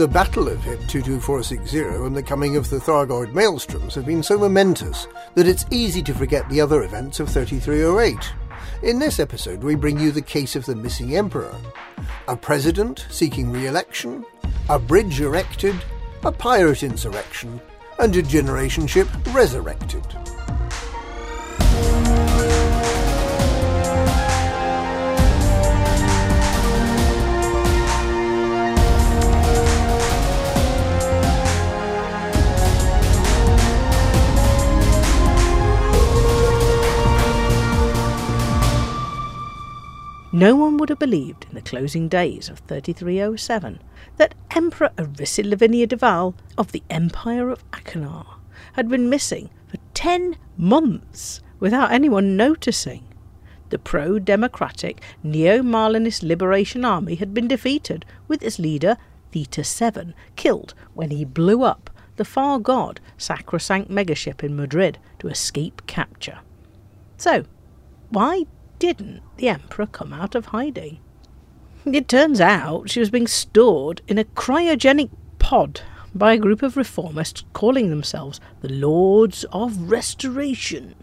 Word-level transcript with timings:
The 0.00 0.08
Battle 0.08 0.48
of 0.48 0.64
HIP 0.64 0.80
22460 0.88 1.78
and 2.06 2.16
the 2.16 2.22
coming 2.22 2.56
of 2.56 2.70
the 2.70 2.78
Thargoid 2.78 3.34
maelstroms 3.34 3.92
have 3.96 4.06
been 4.06 4.22
so 4.22 4.38
momentous 4.38 5.06
that 5.34 5.46
it's 5.46 5.66
easy 5.70 6.02
to 6.04 6.14
forget 6.14 6.48
the 6.48 6.58
other 6.58 6.84
events 6.84 7.20
of 7.20 7.28
3308. 7.28 8.16
In 8.82 8.98
this 8.98 9.20
episode, 9.20 9.62
we 9.62 9.74
bring 9.74 10.00
you 10.00 10.10
the 10.10 10.22
case 10.22 10.56
of 10.56 10.64
the 10.64 10.74
missing 10.74 11.16
emperor, 11.16 11.54
a 12.28 12.34
president 12.34 13.04
seeking 13.10 13.52
re 13.52 13.66
election, 13.66 14.24
a 14.70 14.78
bridge 14.78 15.20
erected, 15.20 15.76
a 16.24 16.32
pirate 16.32 16.82
insurrection, 16.82 17.60
and 17.98 18.16
a 18.16 18.22
generation 18.22 18.86
ship 18.86 19.06
resurrected. 19.34 20.06
No 40.40 40.56
one 40.56 40.78
would 40.78 40.88
have 40.88 40.98
believed 40.98 41.44
in 41.50 41.54
the 41.54 41.60
closing 41.60 42.08
days 42.08 42.48
of 42.48 42.60
3307 42.60 43.78
that 44.16 44.34
Emperor 44.52 44.88
Arissa 44.96 45.44
Lavigny-Duval 45.44 46.34
of 46.56 46.72
the 46.72 46.82
Empire 46.88 47.50
of 47.50 47.62
Achenar 47.72 48.24
had 48.72 48.88
been 48.88 49.10
missing 49.10 49.50
for 49.66 49.76
10 49.92 50.38
months 50.56 51.42
without 51.58 51.92
anyone 51.92 52.38
noticing. 52.38 53.04
The 53.68 53.78
pro 53.78 54.18
democratic 54.18 55.02
Neo 55.22 55.58
Marlinist 55.58 56.22
Liberation 56.22 56.86
Army 56.86 57.16
had 57.16 57.34
been 57.34 57.46
defeated, 57.46 58.06
with 58.26 58.42
its 58.42 58.58
leader, 58.58 58.96
Theta 59.32 59.62
7, 59.62 60.14
killed 60.36 60.72
when 60.94 61.10
he 61.10 61.26
blew 61.26 61.64
up 61.64 61.90
the 62.16 62.24
far 62.24 62.58
god 62.58 62.98
sacrosanct 63.18 63.90
megaship 63.90 64.42
in 64.42 64.56
Madrid 64.56 64.96
to 65.18 65.28
escape 65.28 65.82
capture. 65.86 66.38
So, 67.18 67.44
why 68.08 68.46
didn't 68.80 69.20
the 69.36 69.48
Emperor 69.48 69.86
come 69.86 70.12
out 70.12 70.34
of 70.34 70.46
hiding? 70.46 70.98
It 71.84 72.08
turns 72.08 72.40
out 72.40 72.90
she 72.90 72.98
was 72.98 73.10
being 73.10 73.26
stored 73.26 74.00
in 74.08 74.18
a 74.18 74.24
cryogenic 74.24 75.10
pod 75.38 75.82
by 76.14 76.32
a 76.32 76.38
group 76.38 76.62
of 76.62 76.74
reformists 76.74 77.44
calling 77.52 77.90
themselves 77.90 78.40
the 78.62 78.72
Lords 78.72 79.44
of 79.52 79.90
Restoration. 79.90 80.94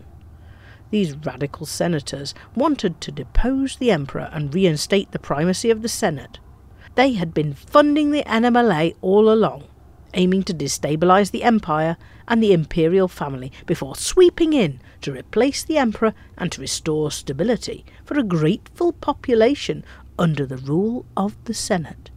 These 0.89 1.15
radical 1.17 1.67
senators 1.67 2.33
wanted 2.55 2.99
to 3.01 3.11
depose 3.11 3.77
the 3.77 3.91
Emperor 3.91 4.29
and 4.33 4.53
reinstate 4.53 5.11
the 5.11 5.19
primacy 5.19 5.69
of 5.69 5.83
the 5.83 5.89
Senate. 5.89 6.39
They 6.95 7.13
had 7.13 7.31
been 7.31 7.53
funding 7.53 8.09
the 8.09 8.23
NMLA 8.23 8.95
all 9.01 9.31
along, 9.31 9.65
aiming 10.13 10.43
to 10.43 10.53
destabilise 10.53 11.31
the 11.31 11.43
Empire 11.43 11.97
and 12.27 12.41
the 12.41 12.53
imperial 12.53 13.07
family 13.07 13.51
before 13.65 13.95
sweeping 13.95 14.53
in 14.53 14.79
to 15.01 15.11
replace 15.11 15.63
the 15.63 15.77
emperor 15.77 16.13
and 16.37 16.51
to 16.51 16.61
restore 16.61 17.11
stability 17.11 17.85
for 18.03 18.17
a 18.17 18.23
grateful 18.23 18.91
population 18.91 19.83
under 20.19 20.45
the 20.45 20.57
rule 20.57 21.05
of 21.15 21.35
the 21.45 21.53
Senate. 21.53 22.09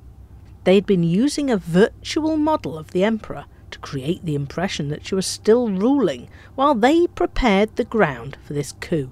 They 0.65 0.75
had 0.75 0.87
been 0.87 1.03
using 1.03 1.51
a 1.51 1.57
virtual 1.57 2.37
model 2.37 2.79
of 2.79 2.91
the 2.91 3.05
emperor 3.05 3.47
to 3.71 3.79
create 3.79 4.25
the 4.25 4.35
impression 4.35 4.89
that 4.89 5.07
she 5.07 5.15
was 5.15 5.27
still 5.27 5.71
ruling 5.71 6.29
while 6.55 6.75
they 6.75 7.07
prepared 7.07 7.77
the 7.77 7.85
ground 7.85 8.37
for 8.45 8.53
this 8.53 8.73
coup. 8.73 9.11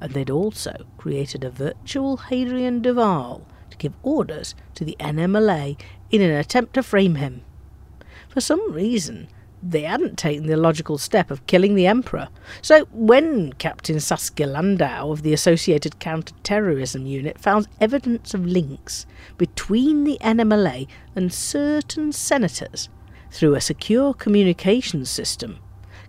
And 0.00 0.12
they'd 0.12 0.30
also 0.30 0.86
created 0.98 1.44
a 1.44 1.50
virtual 1.50 2.16
Hadrian 2.16 2.82
Duval 2.82 3.46
to 3.70 3.76
give 3.76 3.92
orders 4.02 4.54
to 4.74 4.84
the 4.84 4.96
NMLA 5.00 5.80
in 6.10 6.22
an 6.22 6.30
attempt 6.30 6.74
to 6.74 6.82
frame 6.82 7.16
him. 7.16 7.42
For 8.34 8.40
some 8.40 8.72
reason, 8.72 9.28
they 9.62 9.82
hadn't 9.82 10.18
taken 10.18 10.48
the 10.48 10.56
logical 10.56 10.98
step 10.98 11.30
of 11.30 11.46
killing 11.46 11.76
the 11.76 11.86
Emperor. 11.86 12.30
So 12.62 12.86
when 12.90 13.52
Captain 13.52 14.00
Saskia 14.00 14.48
Landau 14.48 15.12
of 15.12 15.22
the 15.22 15.32
Associated 15.32 16.00
Counter-Terrorism 16.00 17.06
Unit 17.06 17.38
found 17.38 17.68
evidence 17.80 18.34
of 18.34 18.44
links 18.44 19.06
between 19.38 20.02
the 20.02 20.18
NMLA 20.20 20.88
and 21.14 21.32
certain 21.32 22.10
senators 22.10 22.88
through 23.30 23.54
a 23.54 23.60
secure 23.60 24.12
communications 24.12 25.08
system, 25.08 25.60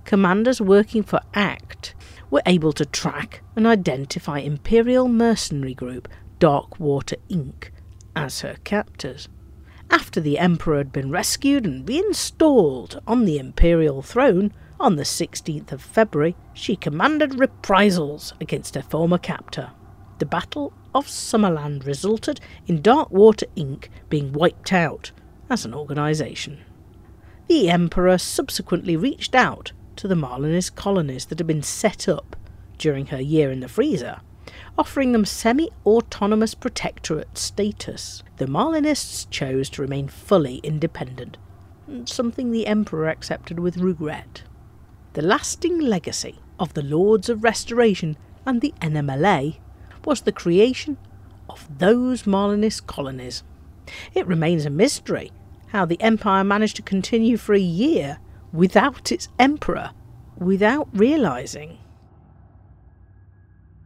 commanders 0.04 0.60
working 0.60 1.04
for 1.04 1.20
ACT 1.36 1.94
were 2.32 2.42
able 2.48 2.74
to 2.74 2.88
track 2.88 3.44
and 3.56 3.68
identify 3.68 4.40
Imperial 4.40 5.08
mercenary 5.08 5.76
group 5.76 6.08
Darkwater 6.40 7.20
Inc. 7.30 7.70
as 8.16 8.42
her 8.42 8.56
captors. 8.64 9.30
After 9.90 10.20
the 10.20 10.40
Emperor 10.40 10.78
had 10.78 10.92
been 10.92 11.12
rescued 11.12 11.66
and 11.66 11.88
reinstalled 11.88 13.02
on 13.06 13.26
the 13.26 13.38
imperial 13.38 14.02
throne 14.02 14.54
on 14.80 14.96
the 14.96 15.04
16th 15.04 15.72
of 15.72 15.82
February, 15.82 16.36
she 16.54 16.76
commanded 16.76 17.40
reprisals 17.40 18.34
against 18.42 18.76
her 18.76 18.82
former 18.82 19.18
captor. 19.18 19.72
The 20.20 20.26
Battle 20.26 20.74
of 20.94 21.08
Summerland 21.08 21.86
resulted 21.86 22.40
in 22.68 22.82
Darkwater 22.82 23.48
Inc. 23.56 23.88
being 24.10 24.32
wiped 24.32 24.72
out 24.74 25.12
as 25.50 25.66
an 25.66 25.74
organisation. 25.74 26.60
The 27.48 27.70
Emperor 27.70 28.18
subsequently 28.18 28.96
reached 28.96 29.36
out 29.36 29.72
to 29.98 30.08
the 30.08 30.16
Marlinist 30.16 30.76
colonies 30.76 31.26
that 31.26 31.40
had 31.40 31.48
been 31.48 31.64
set 31.64 32.08
up 32.08 32.36
during 32.78 33.08
her 33.08 33.22
year 33.22 33.52
in 33.52 33.60
the 33.60 33.68
freezer 33.68 34.22
offering 34.78 35.12
them 35.12 35.26
semi 35.26 35.70
autonomous 35.86 36.54
protectorate 36.54 37.38
status. 37.38 38.24
The 38.38 38.46
Marlinists 38.46 39.30
chose 39.30 39.70
to 39.72 39.82
remain 39.82 40.08
fully 40.08 40.58
independent, 40.58 41.38
something 42.06 42.52
the 42.52 42.68
Emperor 42.68 43.08
accepted 43.08 43.60
with 43.60 43.78
regret. 43.78 44.44
The 45.14 45.22
lasting 45.22 45.80
legacy 45.80 46.40
of 46.60 46.74
the 46.74 46.84
Lords 46.84 47.30
of 47.30 47.44
Restoration 47.44 48.18
and 48.46 48.62
the 48.62 48.74
NMLA 48.82 49.60
was 50.04 50.22
the 50.22 50.32
creation 50.32 50.98
of 51.50 51.68
those 51.80 52.24
Marlinist 52.24 52.88
colonies. 52.88 53.44
It 54.14 54.28
remains 54.28 54.66
a 54.66 54.70
mystery 54.70 55.32
how 55.68 55.86
the 55.86 56.02
Empire 56.02 56.44
managed 56.44 56.76
to 56.78 56.82
continue 56.82 57.38
for 57.38 57.54
a 57.54 57.60
year 57.60 58.20
without 58.54 59.12
its 59.12 59.28
Emperor, 59.38 59.92
without 60.38 60.88
realizing 60.94 61.78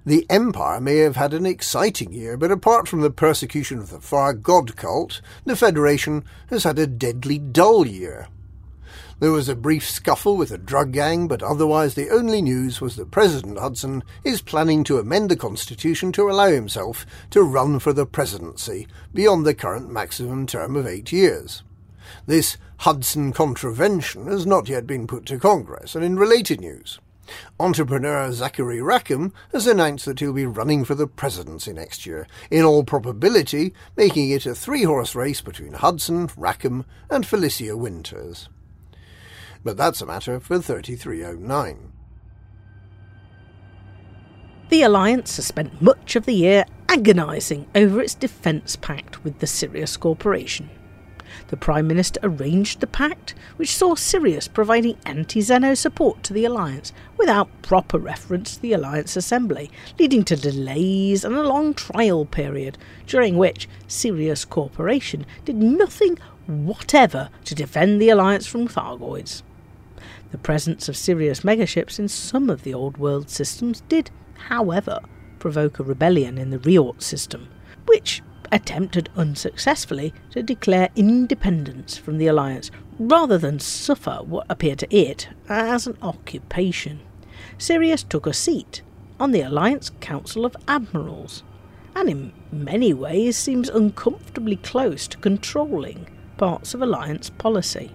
the 0.06 0.26
Empire 0.30 0.80
may 0.80 0.98
have 0.98 1.16
had 1.16 1.34
an 1.34 1.46
exciting 1.46 2.12
year, 2.12 2.38
but 2.38 2.52
apart 2.52 2.88
from 2.88 3.02
the 3.02 3.12
persecution 3.12 3.80
of 3.80 3.90
the 3.90 4.00
Far 4.00 4.34
God 4.34 4.76
cult, 4.76 5.22
the 5.46 5.56
Federation 5.56 6.24
has 6.50 6.64
had 6.64 6.80
a 6.80 6.88
deadly 6.88 7.38
dull 7.38 7.86
year. 7.86 8.28
There 9.20 9.32
was 9.34 9.50
a 9.50 9.56
brief 9.56 9.88
scuffle 9.88 10.38
with 10.38 10.52
a 10.52 10.58
drug 10.58 10.94
gang, 10.94 11.28
but 11.28 11.44
otherwise 11.44 11.96
the 11.96 12.10
only 12.10 12.42
news 12.42 12.80
was 12.80 12.96
that 12.96 13.12
President 13.12 13.60
Hudson 13.60 14.02
is 14.24 14.42
planning 14.42 14.86
to 14.86 14.98
amend 14.98 15.30
the 15.30 15.36
Constitution 15.36 16.14
to 16.14 16.30
allow 16.30 16.48
himself 16.50 17.06
to 17.32 17.44
run 17.44 17.80
for 17.80 17.92
the 17.92 18.06
presidency 18.06 18.88
beyond 19.14 19.46
the 19.46 19.54
current 19.54 19.92
maximum 19.92 20.48
term 20.48 20.78
of 20.78 20.88
eight 20.88 21.12
years. 21.12 21.64
This 22.26 22.56
Hudson 22.78 23.34
contravention 23.34 24.28
has 24.28 24.46
not 24.46 24.70
yet 24.70 24.88
been 24.88 25.06
put 25.06 25.26
to 25.26 25.38
Congress, 25.38 25.96
and 25.96 26.06
in 26.06 26.18
related 26.18 26.62
news, 26.62 27.00
Entrepreneur 27.60 28.32
Zachary 28.32 28.82
Rackham 28.82 29.34
has 29.52 29.68
announced 29.68 30.06
that 30.06 30.20
he'll 30.20 30.34
be 30.34 30.46
running 30.46 30.86
for 30.86 30.96
the 30.96 31.08
presidency 31.08 31.74
next 31.74 32.06
year, 32.06 32.28
in 32.50 32.64
all 32.64 32.84
probability 32.84 33.74
making 33.96 34.30
it 34.32 34.46
a 34.46 34.56
three 34.56 34.84
horse 34.84 35.16
race 35.16 35.42
between 35.42 35.74
Hudson, 35.74 36.30
Rackham, 36.38 36.86
and 37.10 37.26
Felicia 37.26 37.76
Winters. 37.76 38.50
But 39.64 39.78
that's 39.78 40.02
a 40.02 40.06
matter 40.06 40.40
for 40.40 40.60
3309. 40.60 41.92
The 44.70 44.84
Alliance 44.84 45.36
has 45.38 45.48
spent 45.48 45.82
much 45.82 46.16
of 46.16 46.26
the 46.26 46.34
year 46.34 46.66
agonising 46.90 47.68
over 47.76 48.02
its 48.02 48.14
defence 48.14 48.76
pact 48.76 49.24
with 49.24 49.40
the 49.40 49.48
Sirius 49.48 49.98
Corporation. 49.98 50.70
The 51.50 51.58
Prime 51.58 51.88
Minister 51.88 52.20
arranged 52.22 52.80
the 52.80 52.86
pact, 52.86 53.34
which 53.58 53.76
saw 53.76 53.96
Sirius 53.96 54.48
providing 54.48 54.98
anti 55.04 55.40
xeno 55.40 55.76
support 55.76 56.22
to 56.24 56.34
the 56.34 56.46
Alliance 56.46 56.94
without 57.18 57.50
proper 57.64 57.98
reference 57.98 58.56
to 58.56 58.62
the 58.62 58.74
Alliance 58.74 59.16
Assembly, 59.16 59.72
leading 59.98 60.24
to 60.26 60.36
delays 60.36 61.26
and 61.26 61.36
a 61.36 61.42
long 61.42 61.74
trial 61.74 62.26
period, 62.26 62.78
during 63.08 63.36
which 63.36 63.68
Sirius 63.88 64.46
Corporation 64.46 65.26
did 65.44 65.56
nothing 65.56 66.20
whatever 66.46 67.30
to 67.46 67.56
defend 67.56 68.00
the 68.00 68.10
Alliance 68.10 68.46
from 68.46 68.68
Thargoids. 68.68 69.42
The 70.32 70.38
presence 70.38 70.88
of 70.88 70.96
Sirius 70.96 71.40
megaships 71.42 71.98
in 71.98 72.10
some 72.10 72.52
of 72.52 72.62
the 72.62 72.76
old 72.76 72.98
world 72.98 73.32
systems 73.32 73.82
did, 73.90 74.12
however, 74.36 75.00
provoke 75.40 75.80
a 75.80 75.84
rebellion 75.84 76.38
in 76.38 76.52
the 76.52 76.60
Riort 76.60 77.02
system, 77.02 77.48
which 77.88 78.22
attempted 78.52 79.10
unsuccessfully 79.16 80.14
to 80.32 80.44
declare 80.44 80.90
independence 80.96 81.98
from 81.98 82.18
the 82.18 82.28
alliance 82.28 82.72
rather 82.98 83.38
than 83.38 83.60
suffer 83.60 84.20
what 84.24 84.46
appeared 84.50 84.80
to 84.80 84.96
it 84.96 85.30
as 85.48 85.88
an 85.88 85.98
occupation. 86.02 87.00
Sirius 87.58 88.04
took 88.04 88.28
a 88.28 88.34
seat 88.34 88.82
on 89.20 89.32
the 89.32 89.42
Alliance 89.42 89.92
Council 90.00 90.46
of 90.46 90.56
Admirals, 90.68 91.44
and 91.96 92.10
in 92.10 92.34
many 92.52 92.94
ways 92.94 93.38
seems 93.38 93.70
uncomfortably 93.70 94.56
close 94.56 95.08
to 95.08 95.18
controlling 95.18 96.08
parts 96.38 96.74
of 96.74 96.82
Alliance 96.82 97.30
policy. 97.30 97.92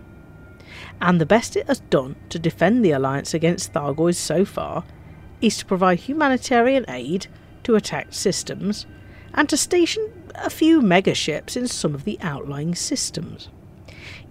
And 1.01 1.21
the 1.21 1.27
best 1.27 1.57
it 1.57 1.67
has 1.67 1.81
done 1.81 2.17
to 2.29 2.39
defend 2.39 2.85
the 2.85 2.93
Alliance 2.93 3.33
against 3.35 3.73
Thargoids 3.73 4.17
so 4.17 4.45
far 4.45 4.85
is 5.41 5.59
to 5.59 5.67
provide 5.67 6.01
humanitarian 6.01 6.85
aid 6.89 7.27
to 7.65 7.75
attacked 7.75 8.15
systems 8.15 8.87
and 9.35 9.49
to 9.49 9.57
station 9.57 10.31
a 10.37 10.51
few 10.51 10.81
megaships 10.81 11.57
in 11.57 11.69
some 11.69 11.95
of 11.95 12.05
the 12.05 12.19
outlying 12.21 12.75
systems. 12.75 13.49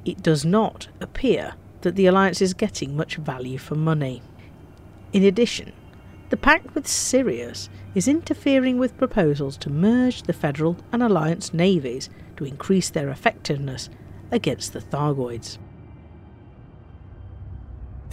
It 0.05 0.23
does 0.23 0.43
not 0.43 0.87
appear 0.99 1.53
that 1.81 1.95
the 1.95 2.07
Alliance 2.07 2.41
is 2.41 2.53
getting 2.53 2.95
much 2.95 3.17
value 3.17 3.57
for 3.57 3.75
money. 3.75 4.21
In 5.11 5.23
addition, 5.23 5.71
the 6.29 6.37
pact 6.37 6.73
with 6.73 6.87
Sirius 6.87 7.69
is 7.93 8.07
interfering 8.07 8.79
with 8.79 8.97
proposals 8.97 9.57
to 9.57 9.69
merge 9.69 10.23
the 10.23 10.33
Federal 10.33 10.77
and 10.91 11.03
Alliance 11.03 11.53
navies 11.53 12.09
to 12.37 12.45
increase 12.45 12.89
their 12.89 13.09
effectiveness 13.09 13.89
against 14.31 14.73
the 14.73 14.79
Thargoids. 14.81 15.57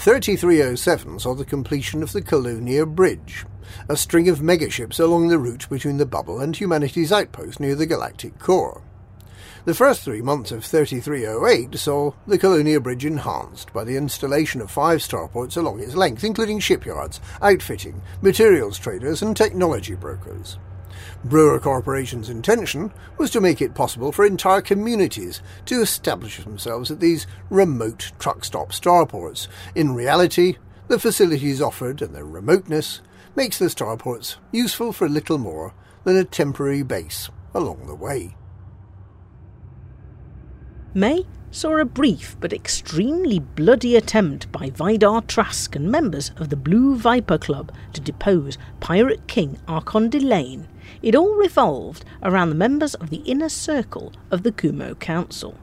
3307 0.00 1.18
saw 1.18 1.34
the 1.34 1.44
completion 1.44 2.02
of 2.02 2.12
the 2.12 2.22
Colonia 2.22 2.86
Bridge, 2.86 3.44
a 3.86 3.98
string 3.98 4.30
of 4.30 4.38
megaships 4.38 4.98
along 4.98 5.28
the 5.28 5.38
route 5.38 5.68
between 5.68 5.98
the 5.98 6.06
Bubble 6.06 6.40
and 6.40 6.56
Humanity's 6.56 7.12
outpost 7.12 7.60
near 7.60 7.74
the 7.74 7.84
galactic 7.84 8.38
core. 8.38 8.82
The 9.66 9.74
first 9.74 10.00
three 10.00 10.22
months 10.22 10.52
of 10.52 10.64
3308 10.64 11.78
saw 11.78 12.12
the 12.26 12.38
Colonia 12.38 12.80
Bridge 12.80 13.04
enhanced 13.04 13.74
by 13.74 13.84
the 13.84 13.98
installation 13.98 14.62
of 14.62 14.70
five 14.70 15.00
starports 15.00 15.58
along 15.58 15.80
its 15.80 15.94
length, 15.94 16.24
including 16.24 16.60
shipyards, 16.60 17.20
outfitting, 17.42 18.00
materials 18.22 18.78
traders, 18.78 19.20
and 19.20 19.36
technology 19.36 19.96
brokers. 19.96 20.56
Brewer 21.24 21.58
Corporation's 21.58 22.28
intention 22.28 22.92
was 23.18 23.30
to 23.30 23.40
make 23.40 23.60
it 23.60 23.74
possible 23.74 24.12
for 24.12 24.24
entire 24.24 24.60
communities 24.60 25.42
to 25.66 25.80
establish 25.80 26.38
themselves 26.38 26.90
at 26.90 27.00
these 27.00 27.26
remote 27.50 28.12
truck 28.18 28.44
stop 28.44 28.72
starports. 28.72 29.48
In 29.74 29.94
reality, 29.94 30.56
the 30.88 30.98
facilities 30.98 31.62
offered 31.62 32.02
and 32.02 32.14
their 32.14 32.24
remoteness 32.24 33.00
makes 33.36 33.58
the 33.58 33.66
starports 33.66 34.36
useful 34.52 34.92
for 34.92 35.08
little 35.08 35.38
more 35.38 35.74
than 36.04 36.16
a 36.16 36.24
temporary 36.24 36.82
base 36.82 37.28
along 37.54 37.86
the 37.86 37.94
way. 37.94 38.36
May 40.94 41.24
saw 41.52 41.78
a 41.78 41.84
brief 41.84 42.36
but 42.40 42.52
extremely 42.52 43.38
bloody 43.38 43.96
attempt 43.96 44.50
by 44.52 44.70
Vidar 44.70 45.22
Trask 45.22 45.74
and 45.74 45.90
members 45.90 46.30
of 46.36 46.48
the 46.48 46.56
Blue 46.56 46.96
Viper 46.96 47.38
Club 47.38 47.72
to 47.92 48.00
depose 48.00 48.58
Pirate 48.78 49.26
King 49.26 49.58
Archon 49.66 50.08
Delane. 50.08 50.68
It 51.02 51.14
all 51.14 51.34
revolved 51.36 52.04
around 52.22 52.48
the 52.48 52.54
members 52.54 52.94
of 52.94 53.10
the 53.10 53.22
inner 53.24 53.48
circle 53.48 54.12
of 54.30 54.42
the 54.42 54.52
Kumo 54.52 54.94
Council. 54.94 55.56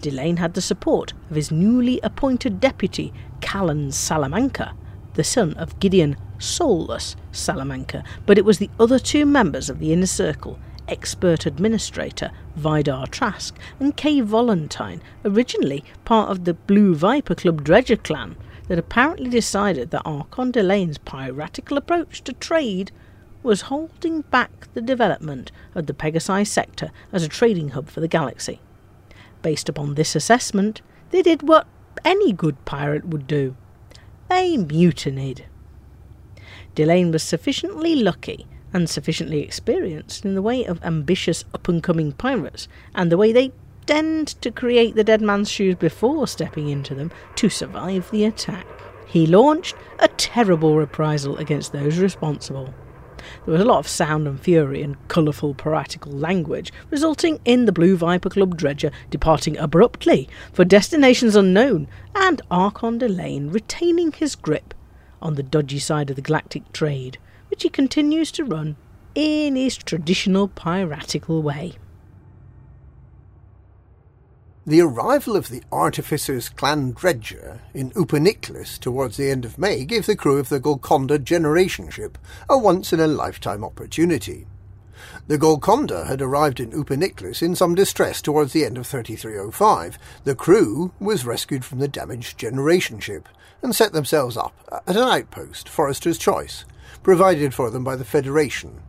Delane 0.00 0.38
had 0.38 0.54
the 0.54 0.60
support 0.60 1.12
of 1.30 1.36
his 1.36 1.50
newly 1.50 2.00
appointed 2.02 2.60
deputy, 2.60 3.12
Callan 3.40 3.92
Salamanca, 3.92 4.74
the 5.14 5.24
son 5.24 5.54
of 5.54 5.78
Gideon 5.80 6.16
Soulless 6.38 7.16
Salamanca, 7.32 8.04
but 8.26 8.38
it 8.38 8.44
was 8.44 8.58
the 8.58 8.70
other 8.78 8.98
two 8.98 9.24
members 9.24 9.70
of 9.70 9.78
the 9.78 9.92
inner 9.92 10.06
circle 10.06 10.58
expert 10.88 11.46
administrator 11.46 12.30
Vidar 12.54 13.06
Trask 13.06 13.58
and 13.80 13.96
Kay 13.96 14.20
Valentine, 14.20 15.02
originally 15.24 15.84
part 16.04 16.30
of 16.30 16.44
the 16.44 16.54
Blue 16.54 16.94
Viper 16.94 17.34
Club 17.34 17.64
Dredger 17.64 17.96
clan, 17.96 18.36
that 18.68 18.78
apparently 18.78 19.30
decided 19.30 19.90
that 19.90 20.02
Archon 20.04 20.50
Delane's 20.50 20.98
piratical 20.98 21.76
approach 21.76 22.22
to 22.24 22.32
trade 22.32 22.92
was 23.46 23.62
holding 23.62 24.20
back 24.22 24.68
the 24.74 24.82
development 24.82 25.50
of 25.74 25.86
the 25.86 25.94
Pegasi 25.94 26.46
sector 26.46 26.90
as 27.12 27.22
a 27.22 27.28
trading 27.28 27.70
hub 27.70 27.88
for 27.88 28.00
the 28.00 28.08
galaxy. 28.08 28.60
Based 29.40 29.68
upon 29.68 29.94
this 29.94 30.14
assessment, 30.14 30.82
they 31.10 31.22
did 31.22 31.42
what 31.42 31.66
any 32.04 32.32
good 32.32 32.62
pirate 32.64 33.06
would 33.06 33.26
do 33.26 33.56
they 34.28 34.56
mutinied. 34.56 35.46
Delane 36.74 37.12
was 37.12 37.22
sufficiently 37.22 37.94
lucky 37.94 38.46
and 38.72 38.90
sufficiently 38.90 39.40
experienced 39.40 40.24
in 40.24 40.34
the 40.34 40.42
way 40.42 40.64
of 40.64 40.82
ambitious 40.82 41.44
up 41.54 41.68
and 41.68 41.82
coming 41.82 42.12
pirates 42.12 42.66
and 42.94 43.10
the 43.10 43.16
way 43.16 43.32
they 43.32 43.52
tend 43.86 44.28
to 44.42 44.50
create 44.50 44.96
the 44.96 45.04
dead 45.04 45.22
man's 45.22 45.48
shoes 45.48 45.76
before 45.76 46.26
stepping 46.26 46.68
into 46.68 46.94
them 46.94 47.12
to 47.36 47.48
survive 47.48 48.10
the 48.10 48.24
attack. 48.24 48.66
He 49.06 49.26
launched 49.26 49.76
a 50.00 50.08
terrible 50.08 50.76
reprisal 50.76 51.36
against 51.38 51.72
those 51.72 51.98
responsible. 51.98 52.74
There 53.44 53.52
was 53.52 53.60
a 53.60 53.64
lot 53.64 53.78
of 53.78 53.88
sound 53.88 54.26
and 54.26 54.40
fury 54.40 54.82
and 54.82 54.96
colourful 55.08 55.54
piratical 55.54 56.12
language, 56.12 56.72
resulting 56.90 57.40
in 57.44 57.64
the 57.64 57.72
Blue 57.72 57.96
Viper 57.96 58.30
Club 58.30 58.56
dredger 58.56 58.90
departing 59.10 59.56
abruptly 59.58 60.28
for 60.52 60.64
destinations 60.64 61.36
unknown, 61.36 61.88
and 62.14 62.42
Archon 62.50 62.98
Delane 62.98 63.50
retaining 63.50 64.12
his 64.12 64.34
grip 64.34 64.74
on 65.20 65.34
the 65.34 65.42
dodgy 65.42 65.78
side 65.78 66.10
of 66.10 66.16
the 66.16 66.22
galactic 66.22 66.72
trade 66.72 67.18
which 67.48 67.62
he 67.62 67.68
continues 67.68 68.30
to 68.32 68.44
run 68.44 68.76
in 69.14 69.56
his 69.56 69.76
traditional 69.76 70.48
piratical 70.48 71.42
way. 71.42 71.74
The 74.68 74.80
arrival 74.80 75.36
of 75.36 75.48
the 75.48 75.62
Artificer's 75.70 76.48
clan 76.48 76.90
dredger 76.90 77.60
in 77.72 77.92
Upaniklis 77.92 78.80
towards 78.80 79.16
the 79.16 79.30
end 79.30 79.44
of 79.44 79.58
May 79.58 79.84
gave 79.84 80.06
the 80.06 80.16
crew 80.16 80.38
of 80.38 80.48
the 80.48 80.58
Golconda 80.58 81.20
generation 81.20 81.88
ship 81.88 82.18
a 82.48 82.58
once-in-a-lifetime 82.58 83.62
opportunity. 83.62 84.48
The 85.28 85.38
Golconda 85.38 86.06
had 86.06 86.20
arrived 86.20 86.58
in 86.58 86.72
Upaniklis 86.72 87.42
in 87.42 87.54
some 87.54 87.76
distress 87.76 88.20
towards 88.20 88.52
the 88.52 88.64
end 88.64 88.76
of 88.76 88.88
3305. 88.88 90.00
The 90.24 90.34
crew 90.34 90.90
was 90.98 91.24
rescued 91.24 91.64
from 91.64 91.78
the 91.78 91.86
damaged 91.86 92.36
generation 92.36 92.98
ship 92.98 93.28
and 93.62 93.72
set 93.72 93.92
themselves 93.92 94.36
up 94.36 94.82
at 94.84 94.96
an 94.96 95.08
outpost, 95.08 95.68
Forester's 95.68 96.18
Choice, 96.18 96.64
provided 97.04 97.54
for 97.54 97.70
them 97.70 97.84
by 97.84 97.94
the 97.94 98.04
Federation, 98.04 98.82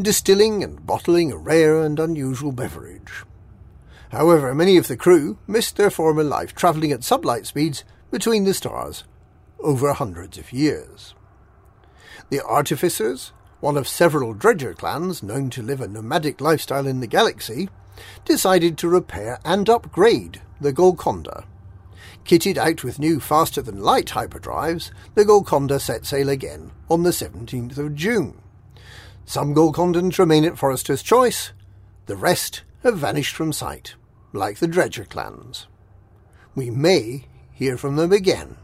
distilling 0.00 0.64
and 0.64 0.86
bottling 0.86 1.30
a 1.30 1.36
rare 1.36 1.82
and 1.82 2.00
unusual 2.00 2.52
beverage. 2.52 3.24
However, 4.12 4.54
many 4.54 4.76
of 4.76 4.88
the 4.88 4.96
crew 4.96 5.38
missed 5.46 5.76
their 5.76 5.90
former 5.90 6.22
life 6.22 6.54
travelling 6.54 6.92
at 6.92 7.00
sublight 7.00 7.46
speeds 7.46 7.82
between 8.10 8.44
the 8.44 8.54
stars 8.54 9.04
over 9.58 9.92
hundreds 9.92 10.38
of 10.38 10.52
years. 10.52 11.14
The 12.30 12.40
Artificers, 12.44 13.32
one 13.60 13.76
of 13.76 13.88
several 13.88 14.34
dredger 14.34 14.74
clans 14.74 15.22
known 15.22 15.50
to 15.50 15.62
live 15.62 15.80
a 15.80 15.88
nomadic 15.88 16.40
lifestyle 16.40 16.86
in 16.86 17.00
the 17.00 17.06
galaxy, 17.06 17.68
decided 18.24 18.78
to 18.78 18.88
repair 18.88 19.40
and 19.44 19.68
upgrade 19.68 20.40
the 20.60 20.72
Golconda 20.72 21.44
Kitted 22.24 22.56
out 22.56 22.84
with 22.84 23.00
new 23.00 23.18
faster-than-light 23.18 24.08
hyperdrives, 24.08 24.92
the 25.14 25.24
Golconda 25.24 25.80
set 25.80 26.06
sail 26.06 26.28
again 26.28 26.70
on 26.88 27.02
the 27.02 27.10
17th 27.10 27.78
of 27.78 27.96
June. 27.96 28.40
Some 29.24 29.54
Golcondans 29.54 30.18
remain 30.18 30.44
at 30.44 30.58
Forester's 30.58 31.02
Choice, 31.02 31.52
the 32.06 32.16
rest 32.16 32.62
have 32.84 32.98
vanished 32.98 33.34
from 33.34 33.52
sight, 33.52 33.94
like 34.32 34.58
the 34.58 34.68
Dredger 34.68 35.04
clans. 35.04 35.66
We 36.54 36.70
may 36.70 37.26
hear 37.52 37.76
from 37.76 37.96
them 37.96 38.12
again 38.12 38.56